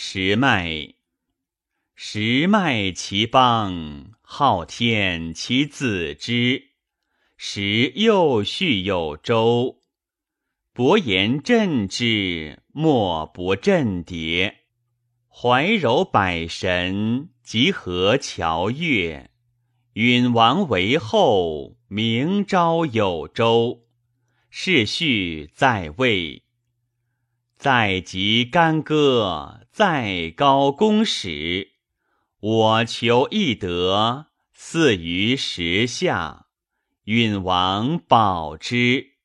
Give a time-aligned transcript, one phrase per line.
[0.00, 0.94] 时迈。
[1.96, 6.68] 时迈其邦，昊天其子之。
[7.36, 9.80] 时又续有周。
[10.72, 14.54] 伯言震之，莫不震迭。
[15.28, 19.28] 怀柔百神，集合乔乐。
[19.94, 23.88] 允王为后，明朝有周。
[24.48, 26.44] 世序在位。
[27.58, 31.72] 在即干戈，再高公使。
[32.38, 36.46] 我求一德，赐于时下。
[37.06, 39.17] 允王保之。